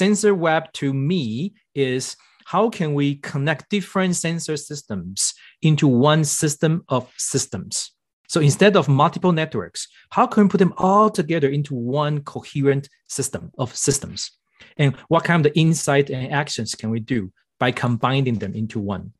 [0.00, 2.16] sensor web to me is
[2.46, 7.92] how can we connect different sensor systems into one system of systems?
[8.26, 12.88] So instead of multiple networks, how can we put them all together into one coherent
[13.08, 14.30] system of systems?
[14.78, 19.12] And what kind of insight and actions can we do by combining them into one?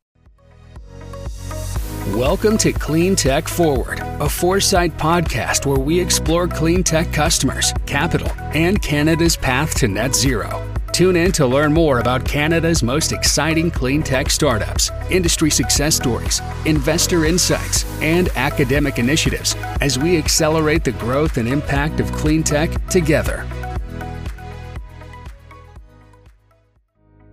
[2.15, 8.33] Welcome to Clean Tech Forward, a foresight podcast where we explore clean tech customers, capital,
[8.55, 10.70] and Canada's path to net zero.
[10.93, 16.43] Tune in to learn more about Canada's most exciting clean tech startups, industry success stories,
[16.67, 22.71] investor insights, and academic initiatives as we accelerate the growth and impact of clean tech
[22.89, 23.47] together.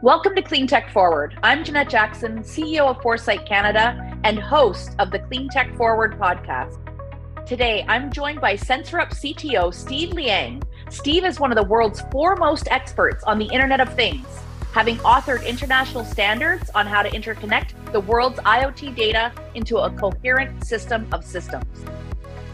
[0.03, 1.37] Welcome to Clean Tech Forward.
[1.41, 6.77] I'm Jeanette Jackson, CEO of Foresight Canada and host of the Clean Tech Forward podcast.
[7.47, 10.61] Today, I'm joined by SensorUp CTO Steve Liang.
[10.89, 14.25] Steve is one of the world's foremost experts on the Internet of Things,
[14.71, 20.65] having authored international standards on how to interconnect the world's IoT data into a coherent
[20.65, 21.65] system of systems.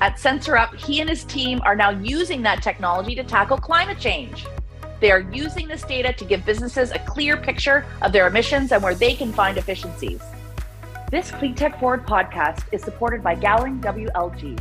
[0.02, 4.48] At SensorUp, he and his team are now using that technology to tackle climate change.
[5.00, 8.82] They are using this data to give businesses a clear picture of their emissions and
[8.82, 10.22] where they can find efficiencies.
[11.12, 14.60] This CleanTech Forward podcast is supported by Gowling WLG.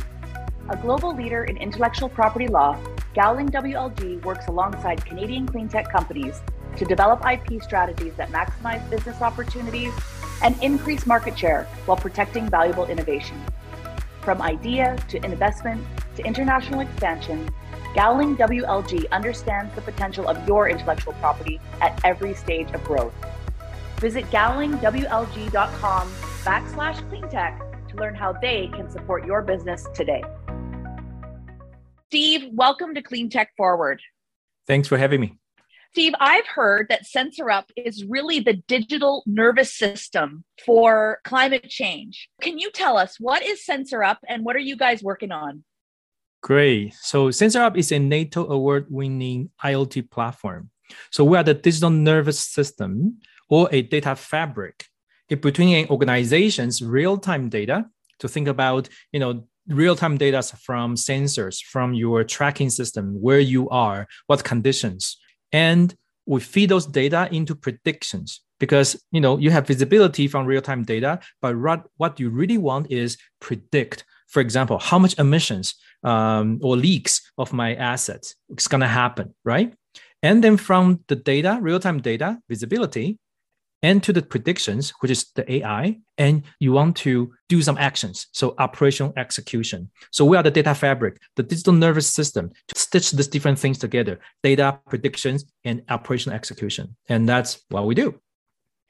[0.69, 2.77] A global leader in intellectual property law,
[3.13, 6.41] Gowling WLG works alongside Canadian cleantech companies
[6.77, 9.93] to develop IP strategies that maximize business opportunities
[10.41, 13.39] and increase market share while protecting valuable innovation.
[14.21, 17.47] From idea to investment to international expansion,
[17.95, 23.13] Gowling WLG understands the potential of your intellectual property at every stage of growth.
[23.97, 26.09] Visit gowlingwlg.com
[26.43, 30.23] backslash cleantech to learn how they can support your business today.
[32.13, 33.99] Steve, welcome to Clean Tech Forward.
[34.67, 35.33] Thanks for having me.
[35.93, 42.29] Steve, I've heard that SensorUp is really the digital nervous system for climate change.
[42.39, 45.63] Can you tell us what is SensorUp and what are you guys working on?
[46.43, 46.93] Great.
[46.93, 50.69] So SensorUp is a NATO award-winning IoT platform.
[51.09, 54.85] So we are the digital nervous system or a data fabric
[55.29, 57.87] between an organization's real-time data
[58.19, 63.69] to think about, you know, real-time data from sensors, from your tracking system, where you
[63.69, 65.17] are, what conditions,
[65.51, 70.83] and we feed those data into predictions because you know you have visibility from real-time
[70.83, 71.55] data, but
[71.97, 77.53] what you really want is predict for example, how much emissions um, or leaks of
[77.53, 79.71] my assets is going to happen, right?
[80.23, 83.19] And then from the data, real time data, visibility,
[83.83, 88.27] and to the predictions, which is the AI, and you want to do some actions.
[88.31, 89.91] So operational execution.
[90.11, 93.77] So we are the data fabric, the digital nervous system to stitch these different things
[93.77, 96.95] together, data predictions and operational execution.
[97.09, 98.19] And that's what we do.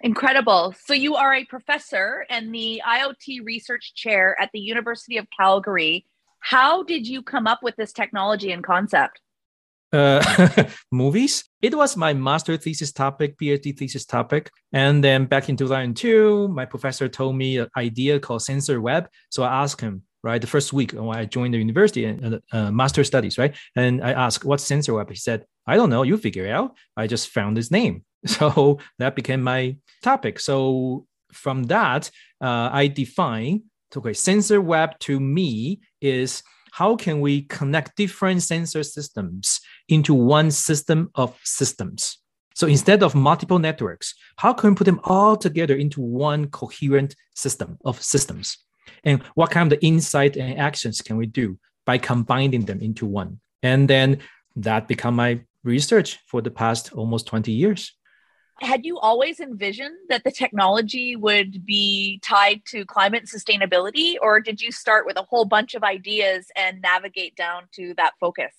[0.01, 0.75] Incredible.
[0.85, 6.05] So you are a professor and the IoT research chair at the University of Calgary.
[6.39, 9.21] How did you come up with this technology and concept?
[9.93, 11.45] Uh, movies.
[11.61, 14.49] It was my master thesis topic, PhD thesis topic.
[14.71, 19.07] And then back in 2002, my professor told me an idea called sensor web.
[19.29, 22.39] So I asked him, right, the first week when I joined the university and uh,
[22.51, 23.55] uh, master studies, right?
[23.75, 25.09] And I asked, what's sensor web?
[25.09, 26.75] He said, I don't know, you figure it out.
[26.97, 28.03] I just found his name.
[28.25, 30.39] So that became my topic.
[30.39, 32.09] So from that,
[32.41, 33.63] uh, I define
[33.97, 36.43] okay, sensor web to me is
[36.73, 42.17] how can we connect different sensor systems into one system of systems?
[42.55, 47.15] So instead of multiple networks, how can we put them all together into one coherent
[47.35, 48.57] system of systems?
[49.03, 53.39] And what kind of insight and actions can we do by combining them into one?
[53.61, 54.17] And then
[54.55, 57.93] that become my research for the past almost 20 years
[58.61, 64.61] had you always envisioned that the technology would be tied to climate sustainability or did
[64.61, 68.53] you start with a whole bunch of ideas and navigate down to that focus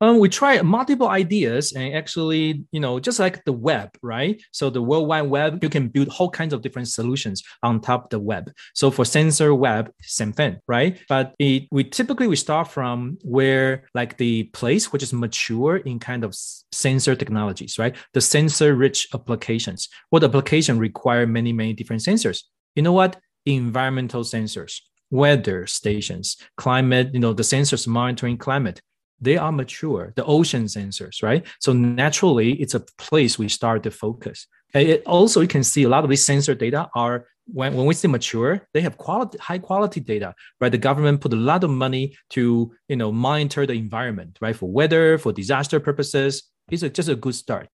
[0.00, 4.42] um, we try multiple ideas and actually, you know, just like the web, right?
[4.50, 8.04] So the World Wide Web, you can build whole kinds of different solutions on top
[8.04, 8.50] of the web.
[8.74, 11.00] So for sensor web, same thing, right?
[11.08, 15.98] But it, we typically we start from where like the place which is mature in
[15.98, 16.34] kind of
[16.72, 17.94] sensor technologies, right?
[18.14, 19.88] The sensor rich applications.
[20.10, 22.42] What application require many, many different sensors?
[22.74, 23.16] You know what?
[23.46, 24.80] Environmental sensors,
[25.10, 28.80] weather stations, climate, you know, the sensors monitoring climate
[29.20, 31.46] they are mature, the ocean sensors, right?
[31.60, 34.46] So naturally, it's a place we start to focus.
[34.74, 37.94] It also, you can see a lot of these sensor data are when, when we
[37.94, 40.72] say mature, they have quality, high quality data, right?
[40.72, 44.56] The government put a lot of money to, you know, monitor the environment, right?
[44.56, 47.68] For weather, for disaster purposes, it's a, just a good start.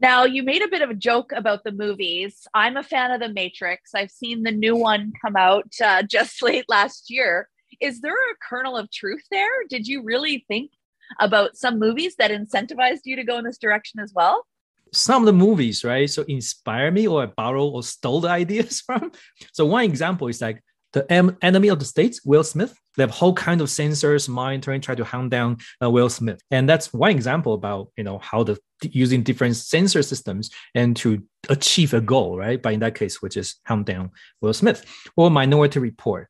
[0.00, 2.48] Now, you made a bit of a joke about the movies.
[2.52, 3.94] I'm a fan of The Matrix.
[3.94, 7.48] I've seen the new one come out uh, just late last year.
[7.80, 9.66] Is there a kernel of truth there?
[9.68, 10.70] Did you really think
[11.20, 14.46] about some movies that incentivized you to go in this direction as well?
[14.92, 16.08] Some of the movies, right?
[16.08, 19.12] So inspire me or I borrow or stole the ideas from.
[19.52, 21.10] So one example is like the
[21.42, 22.76] enemy of the states, Will Smith.
[22.96, 26.68] They have whole kind of sensors monitoring, try to hunt down uh, Will Smith, and
[26.68, 31.94] that's one example about you know how the using different sensor systems and to achieve
[31.94, 32.60] a goal, right?
[32.60, 34.10] But in that case, which is hunt down
[34.42, 34.84] Will Smith,
[35.16, 36.28] or Minority Report.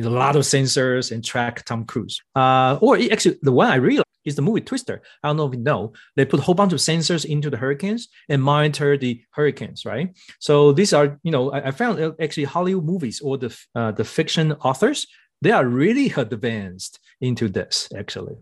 [0.00, 2.20] A lot of sensors and track Tom Cruise.
[2.34, 5.02] Uh, or actually, the one I really is the movie Twister.
[5.22, 5.92] I don't know if you know.
[6.16, 10.14] They put a whole bunch of sensors into the hurricanes and monitor the hurricanes, right?
[10.38, 13.92] So these are, you know, I, I found uh, actually Hollywood movies or the uh,
[13.92, 15.06] the fiction authors,
[15.42, 18.36] they are really advanced into this actually.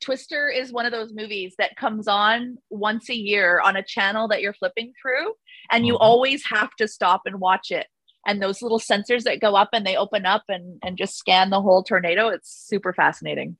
[0.00, 4.28] Twister is one of those movies that comes on once a year on a channel
[4.28, 5.32] that you're flipping through,
[5.70, 6.04] and you uh-huh.
[6.04, 7.86] always have to stop and watch it.
[8.26, 11.50] And those little sensors that go up and they open up and, and just scan
[11.50, 13.56] the whole tornado, it's super fascinating.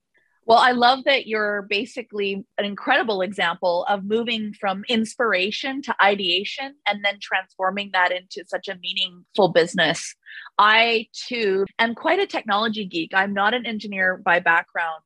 [0.46, 6.76] Well, I love that you're basically an incredible example of moving from inspiration to ideation
[6.86, 10.14] and then transforming that into such a meaningful business.
[10.56, 13.10] I too am quite a technology geek.
[13.12, 15.02] I'm not an engineer by background,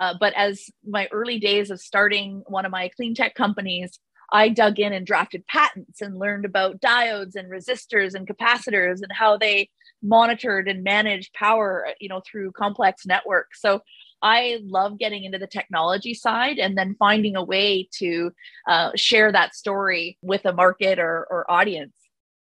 [0.00, 4.00] uh, but as my early days of starting one of my clean tech companies,
[4.32, 9.12] I dug in and drafted patents and learned about diodes and resistors and capacitors and
[9.12, 9.70] how they
[10.02, 13.60] monitored and managed power, you know, through complex networks.
[13.60, 13.82] So
[14.22, 18.32] I love getting into the technology side and then finding a way to
[18.68, 21.94] uh, share that story with a market or, or audience,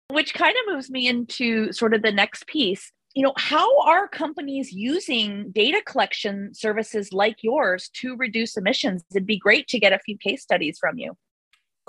[0.10, 2.92] which kind of moves me into sort of the next piece.
[3.16, 9.04] You know, how are companies using data collection services like yours to reduce emissions?
[9.12, 11.16] It'd be great to get a few case studies from you.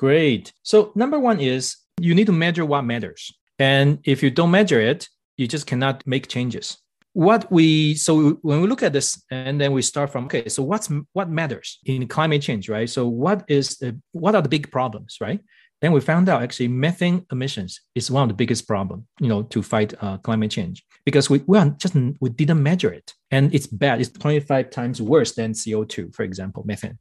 [0.00, 0.55] Great.
[0.62, 3.35] So, number one is you need to measure what matters.
[3.58, 5.06] And if you don't measure it,
[5.37, 6.79] you just cannot make changes.
[7.12, 10.62] What we so when we look at this and then we start from okay so
[10.62, 12.88] what's what matters in climate change right?
[12.88, 15.41] So what is the what are the big problems right?
[15.82, 19.43] Then we found out actually methane emissions is one of the biggest problem you know
[19.52, 23.12] to fight uh, climate change because we, we just we didn't measure it.
[23.31, 24.00] And it's bad.
[24.00, 26.99] It's 25 times worse than co2 for example methane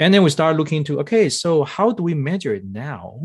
[0.00, 3.20] and then we start looking into okay so how do we measure it now?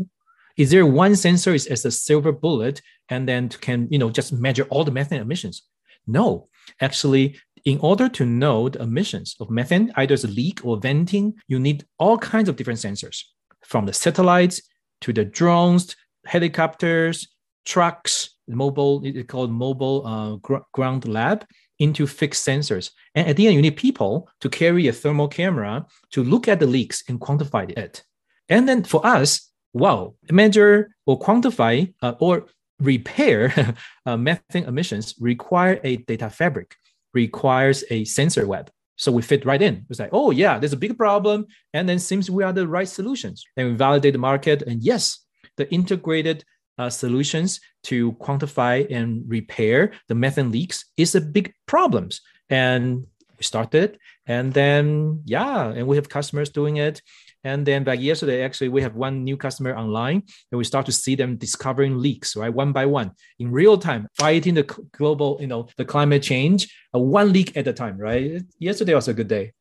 [0.56, 4.32] Is there one sensor is as a silver bullet and then can you know just
[4.32, 5.62] measure all the methane emissions?
[6.06, 6.48] No,
[6.80, 11.34] actually, in order to know the emissions of methane, either as a leak or venting,
[11.48, 13.22] you need all kinds of different sensors,
[13.64, 14.60] from the satellites
[15.00, 15.96] to the drones,
[16.26, 17.28] helicopters,
[17.64, 21.46] trucks, mobile, it's called mobile uh, gr- ground lab,
[21.78, 22.90] into fixed sensors.
[23.14, 26.60] And at the end, you need people to carry a thermal camera to look at
[26.60, 28.04] the leaks and quantify it.
[28.48, 32.46] And then for us, wow, measure or quantify uh, or
[32.80, 33.74] repair
[34.06, 36.76] uh, methane emissions require a data fabric,
[37.12, 38.70] requires a sensor web.
[38.96, 39.84] So we fit right in.
[39.90, 42.88] It's like, oh yeah, there's a big problem, and then seems we are the right
[42.88, 43.44] solutions.
[43.56, 45.18] And we validate the market, and yes,
[45.56, 46.44] the integrated
[46.78, 52.20] uh, solutions to quantify and repair the methane leaks is a big problems.
[52.48, 53.06] And
[53.38, 57.02] we started, and then yeah, and we have customers doing it.
[57.42, 60.92] And then back yesterday, actually, we have one new customer online, and we start to
[60.92, 65.46] see them discovering leaks, right, one by one, in real time, fighting the global, you
[65.46, 68.42] know, the climate change, uh, one leak at a time, right?
[68.58, 69.52] Yesterday was a good day.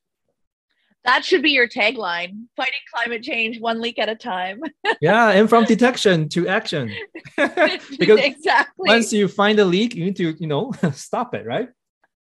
[1.06, 4.62] That should be your tagline: fighting climate change one leak at a time.
[5.02, 6.94] yeah, and from detection to action.
[7.36, 11.70] because exactly once you find a leak, you need to, you know, stop it, right?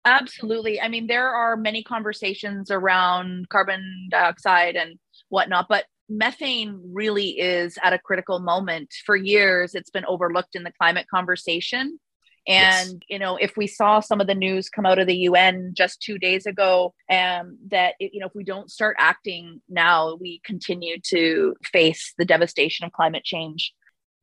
[0.05, 0.81] Absolutely.
[0.81, 4.99] I mean, there are many conversations around carbon dioxide and
[5.29, 5.67] whatnot.
[5.69, 8.93] But methane really is at a critical moment.
[9.07, 12.01] For years, it's been overlooked in the climate conversation.
[12.47, 13.01] And, yes.
[13.09, 16.03] you know, if we saw some of the news come out of the UN just
[16.03, 20.99] two days ago, um, that, you know, if we don't start acting now, we continue
[21.07, 23.73] to face the devastation of climate change.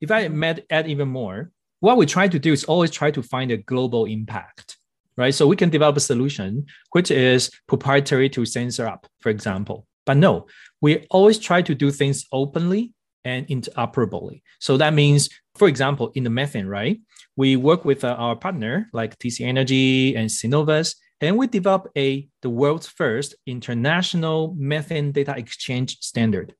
[0.02, 3.24] If I might add even more, what we try to do is always try to
[3.24, 4.78] find a global impact,
[5.16, 5.34] right?
[5.34, 9.88] So we can develop a solution which is proprietary to SensorUp, for example.
[10.06, 10.48] But no,
[10.82, 12.94] we always try to do things openly
[13.26, 14.42] and interoperably.
[14.60, 17.00] So that means, for example, in the methane, right?
[17.36, 22.28] We work with uh, our partner like TC Energy and Cenovus, and we develop a
[22.42, 26.54] the world's first international methane data exchange standard.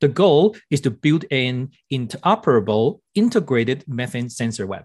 [0.00, 4.84] The goal is to build an interoperable, integrated methane sensor web,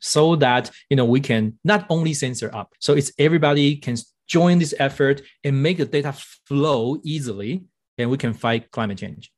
[0.00, 4.58] so that you know we can not only sensor up, so it's everybody can join
[4.58, 6.12] this effort and make the data
[6.46, 7.64] flow easily,
[7.98, 9.30] and we can fight climate change.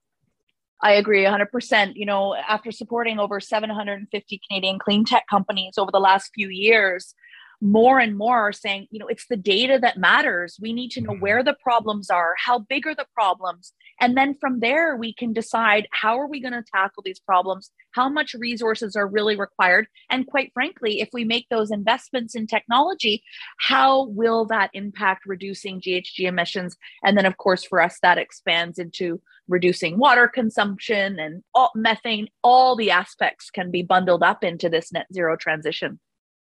[0.83, 1.93] I agree 100%.
[1.95, 7.15] You know, after supporting over 750 Canadian clean tech companies over the last few years,
[7.61, 10.57] more and more are saying, you know, it's the data that matters.
[10.61, 11.21] We need to know mm-hmm.
[11.21, 15.33] where the problems are, how big are the problems, and then from there we can
[15.33, 19.87] decide how are we going to tackle these problems, how much resources are really required,
[20.09, 23.23] and quite frankly, if we make those investments in technology,
[23.59, 26.77] how will that impact reducing GHG emissions?
[27.05, 32.29] And then of course for us that expands into reducing water consumption and all, methane,
[32.43, 35.99] all the aspects can be bundled up into this net zero transition.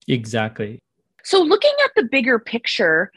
[0.09, 0.81] Exactly.
[1.25, 3.11] So, looking at the bigger picture,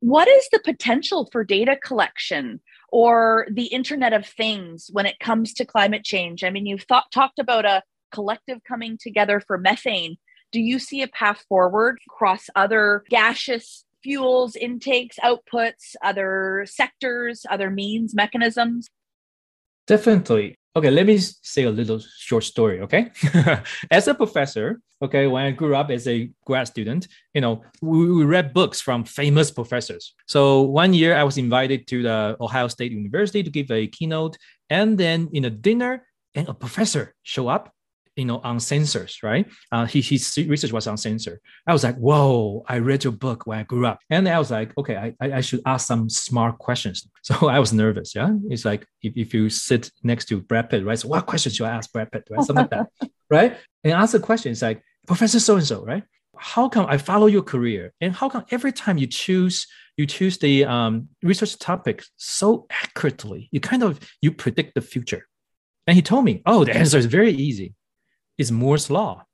[0.00, 2.60] what is the potential for data collection
[2.92, 6.44] or the Internet of Things when it comes to climate change?
[6.44, 7.82] I mean, you've thought, talked about a
[8.12, 10.16] collective coming together for methane.
[10.52, 17.70] Do you see a path forward across other gaseous fuels, intakes, outputs, other sectors, other
[17.70, 18.88] means, mechanisms?
[19.86, 20.56] Definitely.
[20.76, 22.82] Okay, let me say a little short story.
[22.82, 23.10] Okay,
[23.90, 28.12] as a professor, okay, when I grew up as a grad student, you know, we,
[28.12, 30.14] we, read books from famous professors.
[30.26, 34.36] So one year I was invited to the Ohio State University to give a keynote,
[34.68, 37.72] and then in a dinner, and a professor show up
[38.16, 39.46] you know, on sensors, right?
[39.70, 41.40] Uh, he, his research was on sensor.
[41.66, 44.00] I was like, whoa, I read your book when I grew up.
[44.08, 47.06] And I was like, okay, I, I should ask some smart questions.
[47.26, 48.14] So I was nervous.
[48.14, 48.36] Yeah.
[48.48, 50.96] It's like if, if you sit next to Brad Pitt, right?
[50.96, 52.40] So what questions should I ask Brad Pitt, right?
[52.44, 53.56] Something like that, right?
[53.82, 54.52] And ask a question.
[54.52, 56.04] It's like, Professor so-and-so, right?
[56.38, 57.92] How come I follow your career?
[58.00, 63.48] And how come every time you choose you choose the um, research topic so accurately,
[63.50, 65.26] you kind of you predict the future.
[65.86, 67.74] And he told me, oh, the answer is very easy
[68.38, 69.24] is Moore's law.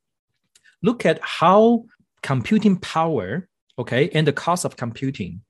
[0.82, 1.85] Look at how
[2.23, 5.42] computing power, okay, and the cost of computing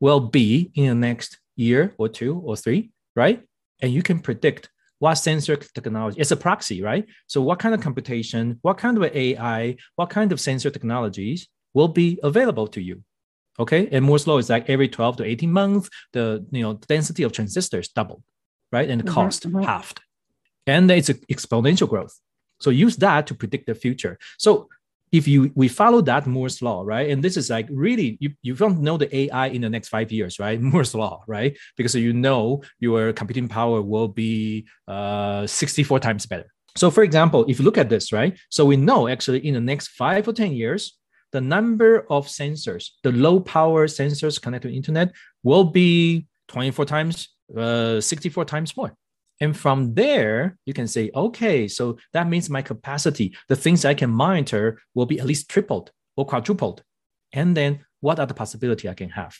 [0.00, 3.42] will be in the next year or two or three, right?
[3.80, 7.80] And you can predict what sensor technology it's a proxy right so what kind of
[7.80, 13.02] computation what kind of ai what kind of sensor technologies will be available to you
[13.58, 17.22] okay and moore's law is like every 12 to 18 months the you know density
[17.22, 18.22] of transistors doubled
[18.72, 19.62] right and the mm-hmm, cost mm-hmm.
[19.62, 20.00] halved
[20.66, 22.18] and it's exponential growth
[22.60, 24.18] so use that to predict the future.
[24.38, 24.68] So
[25.12, 27.10] if you we follow that Moore's law, right?
[27.10, 30.10] And this is like really you, you don't know the AI in the next five
[30.10, 30.60] years, right?
[30.70, 31.56] Moore's law, right?
[31.76, 36.52] Because you know your computing power will be uh, 64 times better.
[36.76, 38.38] So for example, if you look at this, right?
[38.50, 40.98] So we know actually in the next five or 10 years,
[41.32, 47.28] the number of sensors, the low power sensors connected to internet will be 24 times,
[47.56, 48.94] uh, 64 times more.
[49.40, 53.94] And from there, you can say, okay, so that means my capacity, the things I
[53.94, 56.82] can monitor will be at least tripled or quadrupled.
[57.32, 59.36] And then what are the possibility I can have?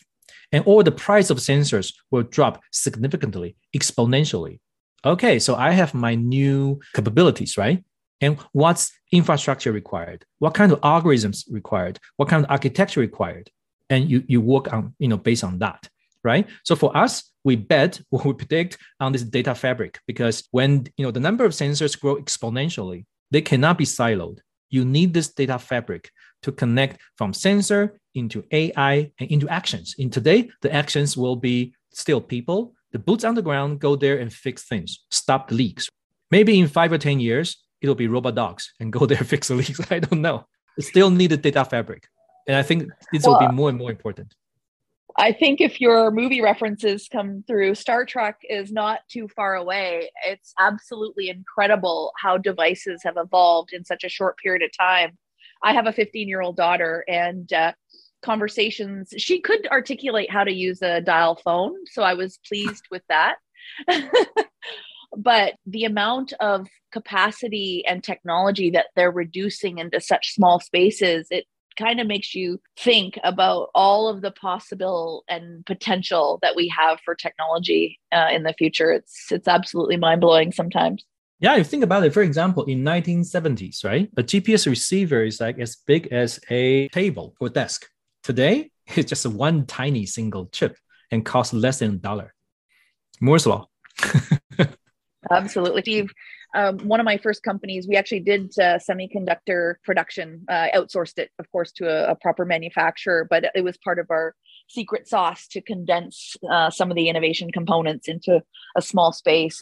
[0.51, 4.59] And all the price of sensors will drop significantly, exponentially.
[5.05, 7.83] Okay, so I have my new capabilities, right?
[8.21, 10.25] And what's infrastructure required?
[10.39, 11.99] What kind of algorithms required?
[12.17, 13.49] What kind of architecture required?
[13.89, 15.89] And you, you work on, you know, based on that
[16.27, 16.45] right?
[16.63, 21.03] So for us, we bet or we predict on this data fabric because when you
[21.05, 24.39] know the number of sensors grow exponentially, they cannot be siloed.
[24.69, 26.11] You need this data fabric
[26.43, 29.95] to connect from sensor into AI and into actions.
[29.97, 34.17] In today, the actions will be still people, the boots on the ground, go there
[34.19, 35.89] and fix things, stop the leaks.
[36.31, 37.47] Maybe in five or 10 years,
[37.81, 39.79] it'll be robot dogs and go there fix the leaks.
[39.91, 40.45] I don't know.
[40.79, 42.07] still need a data fabric.
[42.47, 44.33] And I think this well, will be more and more important.
[45.19, 50.11] I think if your movie references come through, Star Trek is not too far away.
[50.23, 55.17] It's absolutely incredible how devices have evolved in such a short period of time.
[55.63, 57.73] I have a 15 year old daughter, and uh,
[58.21, 61.73] conversations, she could articulate how to use a dial phone.
[61.91, 63.37] So I was pleased with that.
[65.17, 71.45] but the amount of capacity and technology that they're reducing into such small spaces, it
[71.77, 76.99] kind of makes you think about all of the possible and potential that we have
[77.05, 78.91] for technology uh, in the future.
[78.91, 81.05] It's it's absolutely mind blowing sometimes.
[81.39, 82.13] Yeah, you think about it.
[82.13, 87.35] For example, in 1970s, right, a GPS receiver is like as big as a table
[87.39, 87.85] or desk.
[88.23, 90.77] Today, it's just one tiny single chip
[91.11, 92.33] and costs less than a dollar.
[93.21, 93.67] Moore's law.
[95.31, 96.11] Absolutely, Steve
[96.55, 101.29] um, one of my first companies, we actually did uh, semiconductor production, uh, outsourced it,
[101.39, 104.33] of course, to a, a, proper manufacturer, but it was part of our
[104.67, 108.41] secret sauce to condense uh, some of the innovation components into
[108.75, 109.61] a small space.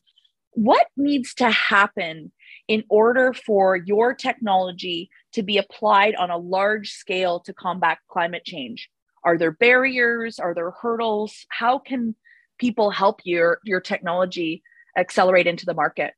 [0.52, 2.32] What needs to happen
[2.68, 8.46] in order for your technology to be applied on a large scale to combat climate
[8.46, 8.90] change?
[9.24, 10.40] Are there barriers?
[10.40, 11.46] Are there hurdles?
[11.50, 12.16] How can
[12.60, 14.64] people help your, your technology
[14.96, 16.14] accelerate into the market?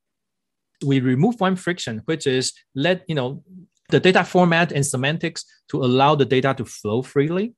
[0.84, 3.42] We remove one friction, which is let you know
[3.88, 7.54] the data format and semantics to allow the data to flow freely.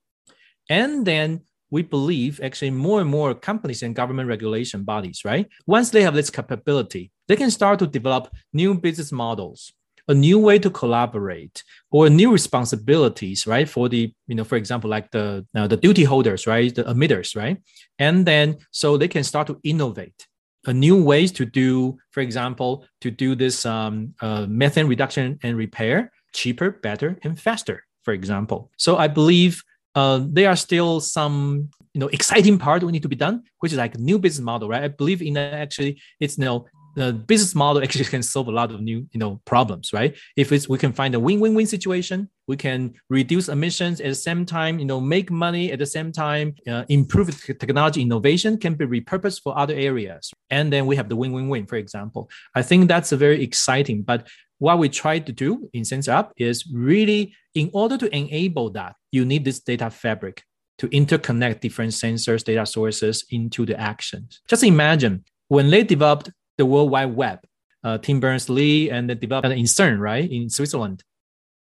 [0.69, 5.49] And then we believe actually more and more companies and government regulation bodies, right?
[5.67, 9.73] Once they have this capability, they can start to develop new business models,
[10.09, 13.69] a new way to collaborate, or new responsibilities, right?
[13.69, 16.75] For the, you know, for example, like the uh, the duty holders, right?
[16.75, 17.59] The emitters, right?
[17.99, 20.27] And then so they can start to innovate
[20.67, 25.57] a new ways to do, for example, to do this um, uh, methane reduction and
[25.57, 28.71] repair cheaper, better, and faster, for example.
[28.77, 29.63] So I believe
[29.95, 33.73] uh, there are still some you know exciting part we need to be done, which
[33.73, 34.85] is like new business model, right?
[34.85, 38.71] I believe in actually it's you know the business model actually can solve a lot
[38.71, 40.17] of new you know problems right?
[40.37, 44.45] If it's we can find a win-win-win situation we can reduce emissions at the same
[44.45, 48.87] time you know make money at the same time uh, improve technology innovation can be
[48.87, 50.31] repurposed for other areas.
[50.51, 52.31] And then we have the win-win-win for example.
[52.55, 54.27] I think that's a very exciting but
[54.61, 59.25] what we try to do in SensorUp is really, in order to enable that, you
[59.25, 60.45] need this data fabric
[60.79, 64.41] to interconnect different sensors, data sources into the actions.
[64.49, 66.31] Just imagine when they developed
[66.61, 67.39] the World Wide Web,
[67.83, 71.03] uh, Tim Berners-Lee and they developed in CERN, right, in Switzerland.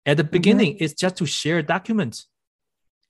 [0.06, 0.84] At the beginning, mm-hmm.
[0.84, 2.28] it's just to share documents.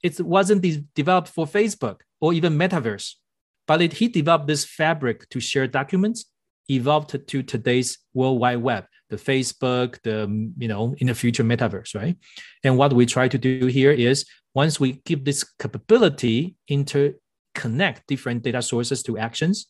[0.03, 3.15] It wasn't de- developed for Facebook or even Metaverse,
[3.67, 6.25] but it, he developed this fabric to share documents,
[6.69, 11.95] evolved to today's World Wide Web the Facebook, the you know in the future metaverse,
[11.95, 12.15] right?
[12.63, 18.43] And what we try to do here is once we give this capability interconnect different
[18.43, 19.67] data sources to actions,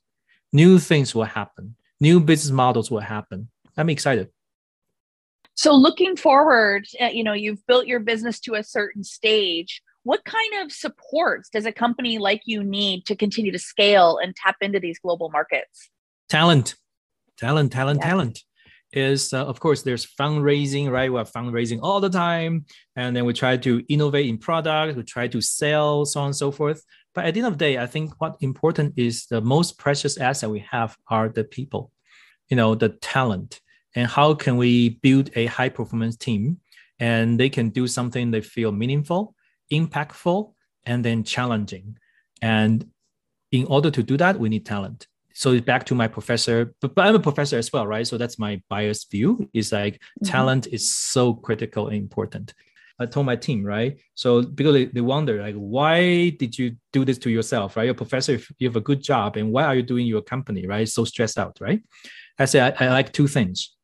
[0.52, 3.50] new things will happen, new business models will happen.
[3.78, 4.30] I'm excited.
[5.56, 9.82] So looking forward, uh, you know, you've built your business to a certain stage.
[10.04, 14.34] What kind of supports does a company like you need to continue to scale and
[14.36, 15.90] tap into these global markets?
[16.30, 16.76] Talent,
[17.38, 18.10] talent, talent, yeah.
[18.10, 18.44] talent
[18.92, 23.34] is uh, of course there's fundraising right we're fundraising all the time and then we
[23.34, 27.26] try to innovate in product we try to sell so on and so forth but
[27.26, 30.50] at the end of the day i think what important is the most precious asset
[30.50, 31.92] we have are the people
[32.50, 33.62] you know the talent
[33.96, 36.60] and how can we build a high performance team
[37.00, 39.36] and they can do something they feel meaningful
[39.72, 40.54] impactful
[40.86, 41.98] and then challenging
[42.42, 42.88] and
[43.52, 45.08] in order to do that we need talent
[45.40, 48.06] so back to my professor, but, but I'm a professor as well, right?
[48.06, 49.50] So that's my biased view.
[49.54, 50.26] Is like mm-hmm.
[50.26, 52.54] talent is so critical and important.
[53.00, 53.98] I told my team, right?
[54.16, 57.84] So because they, they wonder, like, why did you do this to yourself, right?
[57.84, 60.68] You're a professor, you have a good job, and why are you doing your company,
[60.68, 60.88] right?
[60.88, 61.82] So stressed out, right?
[62.38, 63.76] I say I, I like two things.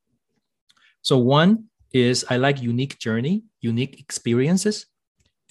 [1.02, 4.88] So one is I like unique journey, unique experiences,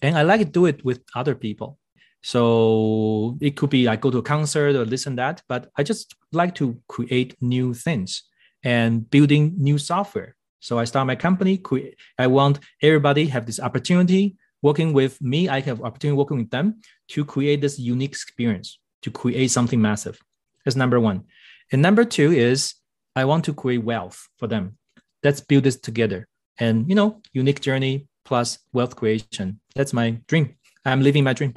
[0.02, 1.78] and I like to do it with other people.
[2.22, 6.14] So it could be I go to a concert or listen that, but I just
[6.32, 8.24] like to create new things
[8.62, 10.34] and building new software.
[10.64, 11.62] So I start my company.
[12.18, 15.46] I want everybody have this opportunity working with me.
[15.46, 20.18] I have opportunity working with them to create this unique experience to create something massive.
[20.64, 21.24] That's number one.
[21.70, 22.76] And number two is
[23.14, 24.78] I want to create wealth for them.
[25.22, 26.26] Let's build this together.
[26.58, 29.60] And you know, unique journey plus wealth creation.
[29.74, 30.56] That's my dream.
[30.86, 31.52] I'm living my dream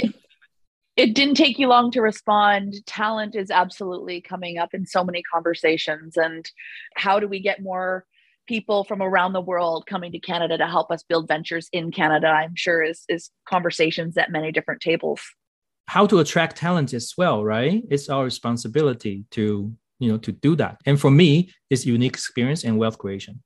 [0.97, 2.83] it didn't take you long to respond.
[2.87, 6.17] Talent is absolutely coming up in so many conversations.
[6.17, 6.49] And
[6.95, 8.03] how do we get more
[8.47, 12.27] people from around the world coming to Canada to help us build ventures in Canada?
[12.27, 15.21] I'm sure is is conversations at many different tables.
[15.87, 17.83] How to attract talent as well, right?
[17.89, 20.77] It's our responsibility to you know to do that.
[20.85, 23.43] And for me, it's unique experience and wealth creation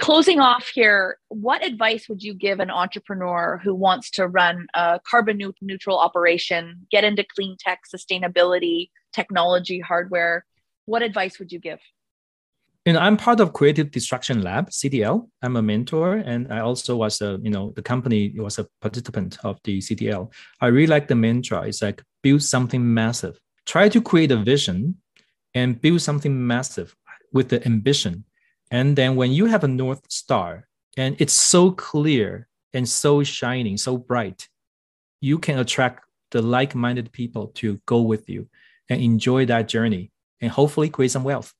[0.00, 4.98] closing off here, what advice would you give an entrepreneur who wants to run a
[5.08, 10.46] carbon neutral operation, get into clean tech, sustainability, technology, hardware?
[10.86, 11.80] What advice would you give?
[12.86, 15.28] You know, I'm part of Creative Destruction Lab, CDL.
[15.42, 19.38] I'm a mentor, and I also was a, you know, the company was a participant
[19.44, 20.32] of the CDL.
[20.60, 21.62] I really like the mantra.
[21.62, 23.38] It's like build something massive.
[23.66, 24.96] Try to create a vision
[25.54, 26.96] and build something massive
[27.32, 28.24] with the ambition
[28.70, 33.76] and then when you have a North Star and it's so clear and so shining,
[33.76, 34.48] so bright,
[35.20, 38.48] you can attract the like minded people to go with you
[38.88, 41.52] and enjoy that journey and hopefully create some wealth.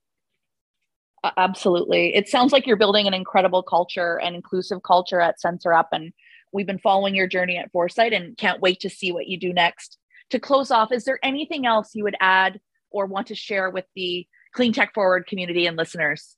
[1.36, 2.14] Absolutely.
[2.14, 5.86] It sounds like you're building an incredible culture and inclusive culture at SensorUp.
[5.92, 6.12] And
[6.52, 9.52] we've been following your journey at Foresight and can't wait to see what you do
[9.52, 9.98] next.
[10.30, 13.84] To close off, is there anything else you would add or want to share with
[13.94, 16.36] the Clean Tech Forward community and listeners?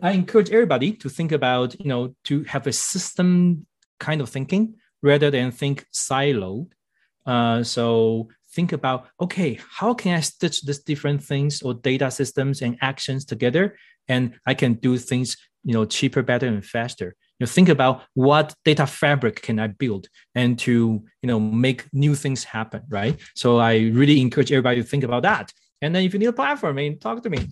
[0.00, 3.66] I encourage everybody to think about, you know, to have a system
[3.98, 6.70] kind of thinking rather than think siloed.
[7.26, 12.60] Uh, so think about okay how can i stitch these different things or data systems
[12.60, 13.64] and actions together
[14.08, 15.28] and i can do things
[15.62, 19.68] you know cheaper better and faster you know, think about what data fabric can I
[19.68, 23.16] build and to you know make new things happen, right?
[23.36, 25.52] So I really encourage everybody to think about that.
[25.80, 27.46] And then if you need a platform, I mean, talk to me.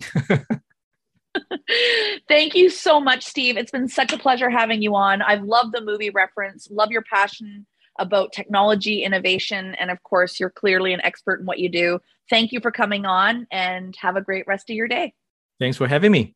[2.27, 3.55] Thank you so much, Steve.
[3.55, 5.21] It's been such a pleasure having you on.
[5.21, 7.65] I've loved the movie reference, love your passion
[7.99, 11.99] about technology, innovation, and of course, you're clearly an expert in what you do.
[12.29, 15.13] Thank you for coming on and have a great rest of your day.
[15.59, 16.35] Thanks for having me.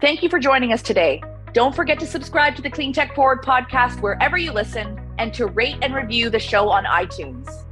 [0.00, 1.22] Thank you for joining us today.
[1.52, 5.46] Don't forget to subscribe to the Clean Tech Forward podcast wherever you listen and to
[5.46, 7.64] rate and review the show on iTunes.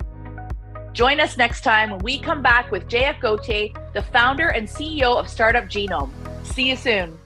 [0.92, 5.16] Join us next time when we come back with JF Gauthier, the founder and CEO
[5.16, 6.11] of Startup Genome.
[6.44, 7.16] See you soon.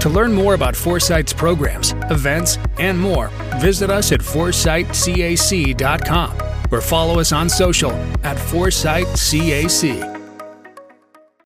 [0.00, 3.28] To learn more about Foresight's programs, events, and more,
[3.60, 6.32] visit us at foresightcac.com
[6.70, 7.90] or follow us on social
[8.22, 10.17] at ForesightCAC.